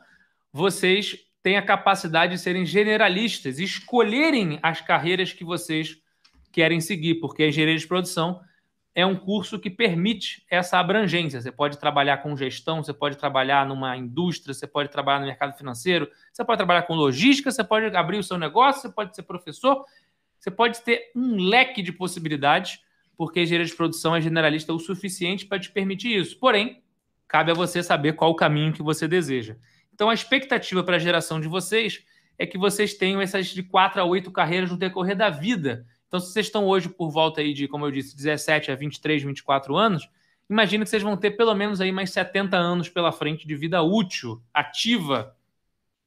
vocês 0.51 1.17
têm 1.41 1.57
a 1.57 1.61
capacidade 1.61 2.35
de 2.35 2.41
serem 2.41 2.65
generalistas 2.65 3.59
escolherem 3.59 4.59
as 4.63 4.79
carreiras 4.79 5.33
que 5.33 5.43
vocês 5.43 6.01
querem 6.53 6.79
seguir, 6.79 7.15
porque 7.15 7.43
a 7.43 7.47
engenharia 7.49 7.77
de 7.77 7.87
produção 7.87 8.39
é 8.95 9.05
um 9.05 9.15
curso 9.15 9.59
que 9.59 9.69
permite 9.69 10.45
essa 10.49 10.79
abrangência. 10.79 11.41
Você 11.41 11.51
pode 11.51 11.79
trabalhar 11.79 12.17
com 12.17 12.37
gestão, 12.37 12.83
você 12.83 12.93
pode 12.93 13.17
trabalhar 13.17 13.67
numa 13.67 13.97
indústria, 13.97 14.53
você 14.53 14.67
pode 14.67 14.89
trabalhar 14.89 15.19
no 15.19 15.25
mercado 15.25 15.57
financeiro, 15.57 16.07
você 16.31 16.45
pode 16.45 16.59
trabalhar 16.59 16.83
com 16.83 16.93
logística, 16.93 17.51
você 17.51 17.63
pode 17.63 17.93
abrir 17.95 18.19
o 18.19 18.23
seu 18.23 18.37
negócio, 18.37 18.83
você 18.83 18.89
pode 18.89 19.15
ser 19.15 19.23
professor, 19.23 19.83
você 20.39 20.51
pode 20.51 20.81
ter 20.81 21.11
um 21.15 21.37
leque 21.37 21.81
de 21.81 21.91
possibilidades 21.91 22.79
porque 23.17 23.41
engenharia 23.41 23.65
de 23.65 23.75
produção 23.75 24.15
é 24.15 24.21
generalista 24.21 24.73
o 24.73 24.79
suficiente 24.79 25.45
para 25.45 25.59
te 25.59 25.71
permitir 25.71 26.19
isso. 26.19 26.37
Porém, 26.39 26.81
cabe 27.27 27.51
a 27.51 27.53
você 27.53 27.81
saber 27.81 28.13
qual 28.13 28.31
o 28.31 28.35
caminho 28.35 28.73
que 28.73 28.81
você 28.81 29.07
deseja. 29.07 29.55
Então, 29.93 30.09
a 30.09 30.13
expectativa 30.13 30.83
para 30.83 30.95
a 30.95 30.99
geração 30.99 31.39
de 31.39 31.47
vocês 31.47 32.03
é 32.37 32.45
que 32.45 32.57
vocês 32.57 32.95
tenham 32.95 33.21
essas 33.21 33.47
de 33.47 33.61
quatro 33.61 34.01
a 34.01 34.03
oito 34.03 34.31
carreiras 34.31 34.71
no 34.71 34.77
decorrer 34.77 35.15
da 35.15 35.29
vida. 35.29 35.85
Então, 36.13 36.21
se 36.21 36.31
vocês 36.31 36.45
estão 36.45 36.67
hoje 36.67 36.89
por 36.89 37.09
volta 37.09 37.41
aí 37.41 37.55
de, 37.55 37.67
como 37.67 37.87
eu 37.87 37.91
disse, 37.91 38.15
17 38.15 38.71
a 38.71 38.75
23, 38.75 39.23
24 39.23 39.75
anos, 39.75 40.07
imagina 40.47 40.83
que 40.83 40.91
vocês 40.91 41.01
vão 41.01 41.17
ter 41.17 41.31
pelo 41.31 41.55
menos 41.55 41.81
aí 41.81 41.91
mais 41.91 42.11
70 42.11 42.55
anos 42.55 42.87
pela 42.87 43.11
frente 43.11 43.47
de 43.47 43.55
vida 43.55 43.81
útil, 43.81 44.39
ativa, 44.53 45.35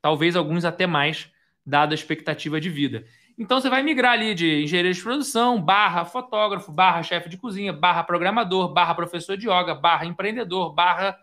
talvez 0.00 0.36
alguns 0.36 0.64
até 0.64 0.86
mais, 0.86 1.28
dada 1.66 1.92
a 1.92 1.96
expectativa 1.96 2.60
de 2.60 2.70
vida. 2.70 3.04
Então 3.36 3.60
você 3.60 3.68
vai 3.68 3.82
migrar 3.82 4.12
ali 4.12 4.32
de 4.32 4.62
engenheiro 4.62 4.94
de 4.94 5.02
produção, 5.02 5.60
barra 5.60 6.04
fotógrafo, 6.04 6.70
barra 6.70 7.02
chefe 7.02 7.28
de 7.28 7.36
cozinha, 7.36 7.72
barra 7.72 8.04
programador, 8.04 8.72
barra 8.72 8.94
professor 8.94 9.36
de 9.36 9.48
yoga, 9.48 9.75
barra 9.75 10.06
empreendedor, 10.06 10.72
barra 10.72 11.18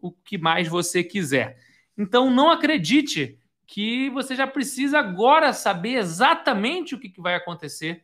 o 0.00 0.10
que 0.10 0.38
mais 0.38 0.66
você 0.66 1.04
quiser. 1.04 1.58
Então 1.94 2.30
não 2.30 2.48
acredite 2.48 3.38
que 3.66 4.08
você 4.08 4.34
já 4.34 4.46
precisa 4.46 4.98
agora 4.98 5.52
saber 5.52 5.96
exatamente 5.96 6.94
o 6.94 6.98
que 6.98 7.12
vai 7.20 7.34
acontecer 7.34 8.02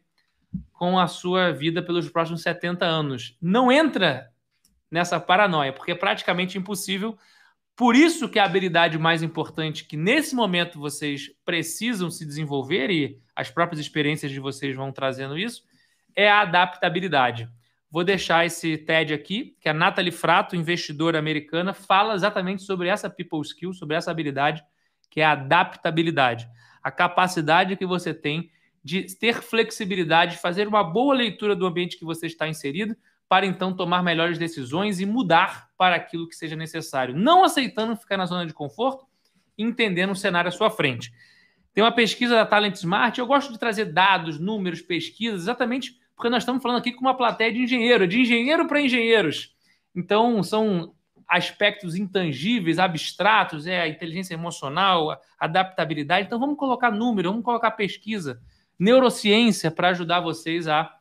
com 0.81 0.99
a 0.99 1.07
sua 1.07 1.53
vida 1.53 1.83
pelos 1.83 2.09
próximos 2.09 2.41
70 2.41 2.87
anos. 2.87 3.37
Não 3.39 3.71
entra 3.71 4.31
nessa 4.91 5.21
paranoia, 5.21 5.75
porque 5.75 5.93
é 5.93 5.95
praticamente 5.95 6.57
impossível 6.57 7.19
por 7.77 7.95
isso 7.95 8.31
que 8.31 8.39
a 8.39 8.45
habilidade 8.45 8.99
mais 8.99 9.23
importante 9.23 9.85
que 9.85 9.95
nesse 9.95 10.35
momento 10.35 10.81
vocês 10.81 11.31
precisam 11.45 12.11
se 12.11 12.25
desenvolver 12.25 12.91
e 12.91 13.21
as 13.37 13.51
próprias 13.51 13.79
experiências 13.79 14.33
de 14.33 14.41
vocês 14.41 14.75
vão 14.75 14.91
trazendo 14.91 15.37
isso 15.37 15.65
é 16.17 16.31
a 16.31 16.41
adaptabilidade. 16.41 17.47
Vou 17.91 18.03
deixar 18.03 18.47
esse 18.47 18.79
TED 18.79 19.13
aqui, 19.13 19.57
que 19.61 19.69
a 19.69 19.75
Natalie 19.75 20.11
Frato, 20.11 20.57
investidora 20.57 21.19
americana, 21.19 21.75
fala 21.75 22.15
exatamente 22.15 22.63
sobre 22.63 22.89
essa 22.89 23.11
people 23.11 23.43
skill, 23.43 23.75
sobre 23.75 23.97
essa 23.97 24.11
habilidade, 24.11 24.65
que 25.11 25.21
é 25.21 25.27
a 25.27 25.33
adaptabilidade. 25.33 26.49
A 26.83 26.91
capacidade 26.91 27.77
que 27.77 27.85
você 27.85 28.15
tem 28.15 28.51
de 28.83 29.03
ter 29.17 29.43
flexibilidade, 29.43 30.33
de 30.33 30.43
fazer 30.43 30.67
uma 30.67 30.83
boa 30.83 31.15
leitura 31.15 31.55
do 31.55 31.67
ambiente 31.67 31.99
que 31.99 32.05
você 32.05 32.27
está 32.27 32.49
inserido, 32.49 32.97
para 33.29 33.47
então 33.47 33.75
tomar 33.75 34.03
melhores 34.03 34.39
decisões 34.39 35.01
e 35.01 35.07
mudar 35.07 35.69
para 35.79 35.95
aquilo 35.95 36.29
que 36.29 36.35
seja 36.35 36.57
necessário, 36.57 37.15
não 37.17 37.45
aceitando 37.45 37.95
ficar 37.95 38.17
na 38.17 38.27
zona 38.27 38.45
de 38.45 38.53
conforto, 38.53 39.07
entendendo 39.57 40.11
o 40.11 40.17
cenário 40.17 40.49
à 40.49 40.53
sua 40.53 40.71
frente. 40.71 41.13
Tem 41.73 41.85
uma 41.85 41.93
pesquisa 41.93 42.35
da 42.35 42.47
Talent 42.47 42.75
Smart, 42.75 43.19
eu 43.19 43.27
gosto 43.27 43.53
de 43.53 43.59
trazer 43.59 43.87
dados, 43.87 44.41
números, 44.41 44.83
pesquisas, 44.83 45.43
exatamente 45.43 46.01
porque 46.21 46.29
nós 46.29 46.43
estamos 46.43 46.63
falando 46.63 46.79
aqui 46.79 46.93
com 46.93 47.01
uma 47.01 47.17
plateia 47.17 47.51
de 47.51 47.61
engenheiro, 47.61 48.07
de 48.07 48.21
engenheiro 48.21 48.69
para 48.69 48.79
engenheiros. 48.79 49.55
Então, 49.95 50.43
são 50.43 50.93
aspectos 51.27 51.95
intangíveis, 51.95 52.79
abstratos, 52.79 53.67
é 53.67 53.81
a 53.81 53.89
inteligência 53.89 54.35
emocional, 54.35 55.13
a 55.13 55.19
adaptabilidade. 55.39 56.27
Então, 56.27 56.39
vamos 56.39 56.59
colocar 56.59 56.91
número, 56.91 57.31
vamos 57.31 57.45
colocar 57.45 57.71
pesquisa, 57.71 58.39
neurociência 58.81 59.71
para 59.71 59.91
ajudar 59.91 60.21
vocês 60.21 60.67
a 60.67 60.97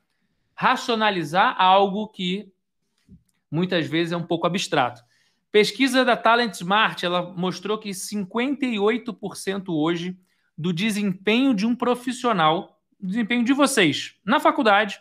racionalizar 0.54 1.56
algo 1.58 2.10
que 2.10 2.52
muitas 3.50 3.88
vezes 3.88 4.12
é 4.12 4.18
um 4.18 4.28
pouco 4.28 4.46
abstrato. 4.46 5.02
Pesquisa 5.50 6.04
da 6.04 6.18
Talent 6.18 6.54
Smart, 6.56 7.04
ela 7.04 7.24
mostrou 7.32 7.78
que 7.78 7.92
58% 7.92 9.70
hoje 9.70 10.20
do 10.58 10.74
desempenho 10.74 11.56
de 11.56 11.66
um 11.66 11.74
profissional, 11.74 12.82
desempenho 13.00 13.46
de 13.46 13.54
vocês 13.54 14.16
na 14.26 14.42
faculdade 14.42 15.00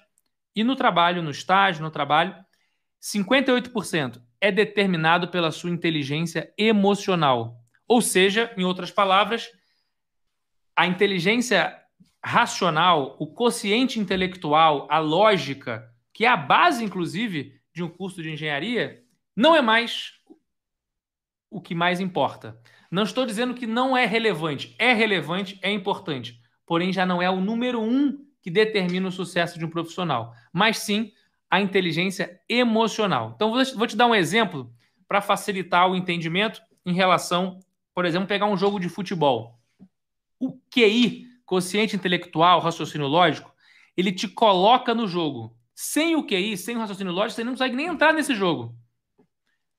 e 0.55 0.63
no 0.63 0.77
trabalho, 0.77 1.21
no 1.21 1.33
estágio, 1.33 1.83
no 1.83 1.91
trabalho, 1.91 2.35
58% 3.03 4.23
é 4.41 4.53
determinado 4.53 5.29
pela 5.29 5.51
sua 5.51 5.71
inteligência 5.71 6.53
emocional. 6.57 7.61
Ou 7.89 8.01
seja, 8.01 8.53
em 8.57 8.63
outras 8.63 8.93
palavras, 8.93 9.51
a 10.77 10.87
inteligência 10.87 11.77
racional, 12.25 13.17
o 13.19 13.27
quociente 13.27 13.99
intelectual, 13.99 14.87
a 14.91 14.99
lógica, 14.99 15.89
que 16.13 16.25
é 16.25 16.29
a 16.29 16.37
base, 16.37 16.85
inclusive, 16.85 17.61
de 17.75 17.83
um 17.83 17.89
curso 17.89 18.23
de 18.23 18.31
engenharia, 18.31 19.03
não 19.37 19.55
é 19.55 19.63
mais 19.63 20.15
o 21.51 21.61
que 21.61 21.75
mais 21.75 22.01
importa. 22.01 22.61
Não 22.91 23.03
estou 23.03 23.25
dizendo 23.25 23.55
que 23.55 23.67
não 23.67 23.97
é 23.97 24.05
relevante. 24.05 24.75
É 24.79 24.93
relevante, 24.93 25.59
é 25.63 25.71
importante. 25.71 26.41
Porém, 26.67 26.93
já 26.93 27.07
não 27.07 27.23
é 27.23 27.31
o 27.31 27.41
número 27.41 27.81
um 27.81 28.27
que 28.43 28.51
determina 28.51 29.09
o 29.09 29.13
sucesso 29.13 29.59
de 29.59 29.65
um 29.65 29.71
profissional, 29.71 30.35
mas 30.53 30.79
sim 30.79 31.13
a 31.51 31.61
inteligência 31.61 32.41
emocional. 32.49 33.33
Então, 33.35 33.53
vou 33.53 33.87
te 33.87 33.97
dar 33.97 34.07
um 34.07 34.15
exemplo 34.15 34.73
para 35.07 35.21
facilitar 35.21 35.89
o 35.89 35.97
entendimento 35.97 36.61
em 36.85 36.93
relação, 36.93 37.61
por 37.95 38.05
exemplo, 38.05 38.29
pegar 38.29 38.47
um 38.47 38.57
jogo 38.57 38.79
de 38.79 38.89
futebol. 38.89 39.59
O 40.39 40.59
QI, 40.71 41.27
quociente 41.49 41.97
intelectual, 41.97 42.61
raciocínio 42.61 43.07
lógico, 43.07 43.51
ele 43.97 44.13
te 44.13 44.29
coloca 44.29 44.95
no 44.95 45.09
jogo. 45.09 45.57
Sem 45.75 46.15
o 46.15 46.23
QI, 46.23 46.59
sem 46.59 46.77
o 46.77 46.79
raciocínio 46.79 47.11
lógico, 47.11 47.37
você 47.37 47.45
não 47.45 47.53
consegue 47.53 47.75
nem 47.75 47.87
entrar 47.87 48.13
nesse 48.13 48.35
jogo. 48.35 48.77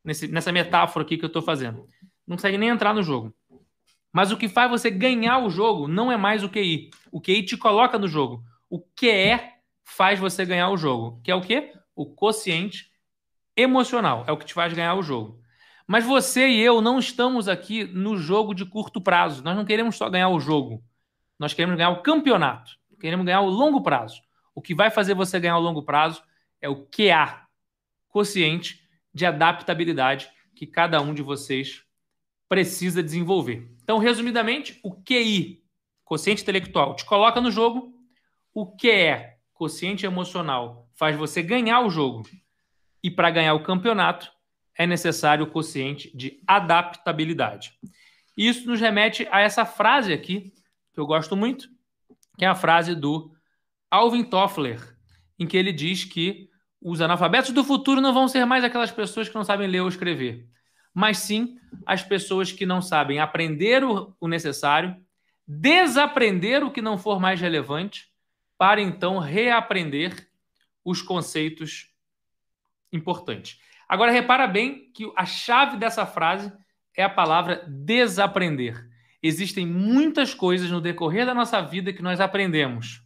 Nesse, 0.03 0.27
nessa 0.27 0.51
metáfora 0.51 1.05
aqui 1.05 1.15
que 1.15 1.23
eu 1.23 1.27
estou 1.27 1.43
fazendo. 1.43 1.85
Não 2.25 2.37
consegue 2.37 2.57
nem 2.57 2.69
entrar 2.69 2.91
no 2.91 3.03
jogo. 3.03 3.31
Mas 4.11 4.31
o 4.31 4.37
que 4.37 4.49
faz 4.49 4.71
você 4.71 4.89
ganhar 4.89 5.37
o 5.37 5.49
jogo 5.51 5.87
não 5.87 6.11
é 6.11 6.17
mais 6.17 6.43
o 6.43 6.49
QI. 6.49 6.89
O 7.11 7.21
QI 7.21 7.43
te 7.43 7.55
coloca 7.55 7.99
no 7.99 8.07
jogo. 8.07 8.43
O 8.67 8.79
QE 8.79 9.39
faz 9.83 10.19
você 10.19 10.43
ganhar 10.45 10.69
o 10.71 10.77
jogo. 10.77 11.21
Que 11.23 11.29
é 11.29 11.35
o 11.35 11.41
quê? 11.41 11.71
O 11.95 12.07
quociente 12.07 12.89
emocional. 13.55 14.23
É 14.27 14.31
o 14.31 14.37
que 14.37 14.45
te 14.45 14.55
faz 14.55 14.73
ganhar 14.73 14.95
o 14.95 15.03
jogo. 15.03 15.39
Mas 15.85 16.03
você 16.03 16.47
e 16.47 16.59
eu 16.59 16.81
não 16.81 16.97
estamos 16.97 17.47
aqui 17.47 17.83
no 17.83 18.17
jogo 18.17 18.55
de 18.55 18.65
curto 18.65 18.99
prazo. 18.99 19.43
Nós 19.43 19.55
não 19.55 19.65
queremos 19.65 19.95
só 19.95 20.09
ganhar 20.09 20.29
o 20.29 20.39
jogo. 20.39 20.83
Nós 21.39 21.53
queremos 21.53 21.77
ganhar 21.77 21.89
o 21.89 22.01
campeonato. 22.01 22.77
Queremos 22.99 23.25
ganhar 23.25 23.41
o 23.41 23.49
longo 23.49 23.81
prazo. 23.81 24.21
O 24.53 24.61
que 24.61 24.75
vai 24.75 24.91
fazer 24.91 25.13
você 25.13 25.39
ganhar 25.39 25.57
o 25.57 25.61
longo 25.61 25.83
prazo 25.83 26.21
é 26.61 26.67
o 26.67 26.85
QA, 26.85 27.47
quociente 28.09 28.83
de 29.13 29.25
adaptabilidade 29.25 30.29
que 30.53 30.67
cada 30.67 31.01
um 31.01 31.13
de 31.13 31.21
vocês 31.21 31.83
precisa 32.49 33.01
desenvolver. 33.01 33.71
Então, 33.81 33.97
resumidamente, 33.97 34.77
o 34.83 34.93
QI, 34.93 35.63
quociente 36.03 36.41
intelectual, 36.41 36.95
te 36.95 37.05
coloca 37.05 37.39
no 37.39 37.49
jogo. 37.49 37.93
O 38.53 38.75
QE, 38.75 39.37
quociente 39.53 40.05
emocional, 40.05 40.89
faz 40.95 41.15
você 41.15 41.41
ganhar 41.41 41.79
o 41.81 41.89
jogo. 41.89 42.27
E 43.01 43.09
para 43.09 43.31
ganhar 43.31 43.53
o 43.53 43.63
campeonato, 43.63 44.29
é 44.75 44.85
necessário 44.85 45.45
o 45.45 45.49
quociente 45.49 46.15
de 46.15 46.41
adaptabilidade. 46.45 47.73
Isso 48.35 48.67
nos 48.67 48.81
remete 48.81 49.27
a 49.31 49.41
essa 49.41 49.65
frase 49.65 50.11
aqui, 50.11 50.53
que 50.99 51.01
eu 51.01 51.07
gosto 51.07 51.33
muito, 51.37 51.69
que 52.37 52.43
é 52.43 52.47
a 52.49 52.55
frase 52.55 52.93
do 52.93 53.31
Alvin 53.89 54.21
Toffler, 54.21 54.97
em 55.39 55.47
que 55.47 55.55
ele 55.55 55.71
diz 55.71 56.03
que 56.03 56.49
os 56.81 56.99
analfabetos 56.99 57.51
do 57.51 57.63
futuro 57.63 58.01
não 58.01 58.13
vão 58.13 58.27
ser 58.27 58.43
mais 58.43 58.65
aquelas 58.65 58.91
pessoas 58.91 59.29
que 59.29 59.35
não 59.35 59.45
sabem 59.45 59.67
ler 59.67 59.79
ou 59.79 59.87
escrever, 59.87 60.45
mas 60.93 61.19
sim 61.19 61.57
as 61.85 62.03
pessoas 62.03 62.51
que 62.51 62.65
não 62.65 62.81
sabem 62.81 63.19
aprender 63.19 63.81
o, 63.81 64.27
necessário, 64.27 64.93
desaprender 65.47 66.65
o 66.65 66.71
que 66.71 66.81
não 66.81 66.97
for 66.97 67.17
mais 67.17 67.39
relevante, 67.39 68.09
para 68.57 68.81
então 68.81 69.19
reaprender 69.19 70.27
os 70.83 71.01
conceitos 71.01 71.93
importantes. 72.91 73.57
Agora, 73.87 74.11
repara 74.11 74.47
bem 74.47 74.91
que 74.91 75.09
a 75.15 75.25
chave 75.25 75.77
dessa 75.77 76.05
frase 76.05 76.51
é 76.93 77.03
a 77.03 77.09
palavra 77.09 77.65
desaprender. 77.69 78.88
Existem 79.21 79.65
muitas 79.65 80.33
coisas 80.33 80.71
no 80.71 80.79
decorrer 80.79 81.25
da 81.25 81.33
nossa 81.33 81.61
vida 81.61 81.91
que 81.91 82.01
nós 82.01 82.19
aprendemos, 82.19 83.03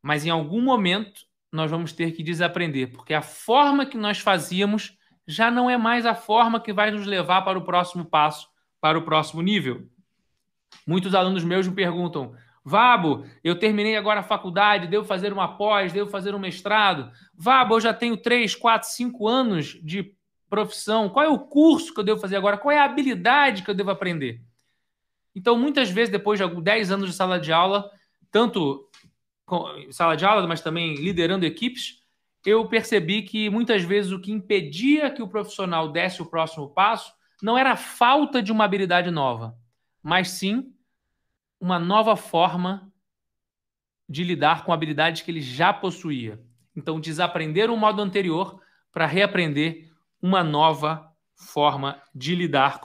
mas 0.00 0.24
em 0.24 0.30
algum 0.30 0.62
momento 0.62 1.22
nós 1.50 1.70
vamos 1.70 1.92
ter 1.92 2.12
que 2.12 2.22
desaprender, 2.22 2.92
porque 2.92 3.12
a 3.12 3.20
forma 3.20 3.84
que 3.84 3.96
nós 3.96 4.18
fazíamos 4.18 4.96
já 5.26 5.50
não 5.50 5.68
é 5.68 5.76
mais 5.76 6.06
a 6.06 6.14
forma 6.14 6.60
que 6.60 6.72
vai 6.72 6.90
nos 6.90 7.06
levar 7.06 7.42
para 7.42 7.58
o 7.58 7.64
próximo 7.64 8.04
passo, 8.04 8.48
para 8.80 8.98
o 8.98 9.02
próximo 9.02 9.42
nível. 9.42 9.86
Muitos 10.86 11.14
alunos 11.14 11.44
meus 11.44 11.68
me 11.68 11.74
perguntam: 11.74 12.34
Vabo, 12.64 13.26
eu 13.42 13.58
terminei 13.58 13.96
agora 13.96 14.20
a 14.20 14.24
faculdade, 14.24 14.86
devo 14.86 15.04
fazer 15.04 15.32
uma 15.32 15.56
pós, 15.56 15.92
devo 15.92 16.10
fazer 16.10 16.34
um 16.34 16.38
mestrado. 16.38 17.10
Vabo, 17.34 17.74
eu 17.74 17.80
já 17.80 17.92
tenho 17.92 18.16
3, 18.16 18.54
4, 18.54 18.88
5 18.88 19.28
anos 19.28 19.78
de 19.82 20.14
profissão. 20.48 21.08
Qual 21.08 21.24
é 21.24 21.28
o 21.28 21.38
curso 21.38 21.92
que 21.92 22.00
eu 22.00 22.04
devo 22.04 22.20
fazer 22.20 22.36
agora? 22.36 22.58
Qual 22.58 22.72
é 22.72 22.78
a 22.78 22.84
habilidade 22.84 23.62
que 23.62 23.70
eu 23.70 23.74
devo 23.74 23.90
aprender? 23.90 24.40
Então, 25.34 25.58
muitas 25.58 25.90
vezes, 25.90 26.10
depois 26.10 26.38
de 26.38 26.62
10 26.62 26.90
anos 26.90 27.10
de 27.10 27.16
sala 27.16 27.40
de 27.40 27.52
aula, 27.52 27.90
tanto 28.30 28.88
sala 29.90 30.16
de 30.16 30.24
aula, 30.24 30.46
mas 30.46 30.60
também 30.60 30.94
liderando 30.94 31.44
equipes, 31.44 32.00
eu 32.44 32.66
percebi 32.66 33.22
que 33.22 33.48
muitas 33.48 33.82
vezes 33.82 34.10
o 34.10 34.20
que 34.20 34.32
impedia 34.32 35.10
que 35.10 35.22
o 35.22 35.28
profissional 35.28 35.88
desse 35.88 36.22
o 36.22 36.26
próximo 36.26 36.70
passo 36.70 37.12
não 37.42 37.56
era 37.56 37.72
a 37.72 37.76
falta 37.76 38.42
de 38.42 38.52
uma 38.52 38.64
habilidade 38.64 39.10
nova, 39.10 39.56
mas 40.02 40.30
sim 40.30 40.72
uma 41.60 41.78
nova 41.78 42.16
forma 42.16 42.92
de 44.08 44.24
lidar 44.24 44.64
com 44.64 44.72
habilidades 44.72 45.22
que 45.22 45.30
ele 45.30 45.40
já 45.40 45.72
possuía. 45.72 46.40
Então, 46.74 47.00
desaprender 47.00 47.70
o 47.70 47.76
modo 47.76 48.02
anterior 48.02 48.60
para 48.90 49.06
reaprender 49.06 49.90
uma 50.20 50.42
nova 50.42 51.12
forma 51.34 52.00
de 52.14 52.34
lidar 52.34 52.78
com 52.78 52.80